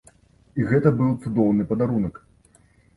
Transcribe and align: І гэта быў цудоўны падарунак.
І 0.61 0.65
гэта 0.71 0.93
быў 1.03 1.13
цудоўны 1.27 1.69
падарунак. 1.75 2.15